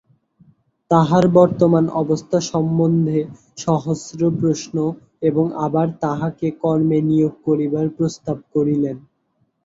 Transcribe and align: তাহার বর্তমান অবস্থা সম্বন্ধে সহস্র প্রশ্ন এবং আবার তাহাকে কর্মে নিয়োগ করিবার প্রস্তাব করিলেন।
তাহার 0.91 1.25
বর্তমান 1.35 1.85
অবস্থা 2.01 2.37
সম্বন্ধে 2.51 3.19
সহস্র 3.57 4.21
প্রশ্ন 4.39 4.75
এবং 5.21 5.45
আবার 5.65 5.87
তাহাকে 6.01 6.47
কর্মে 6.61 6.99
নিয়োগ 7.01 7.33
করিবার 7.45 7.85
প্রস্তাব 7.97 8.37
করিলেন। 8.53 8.97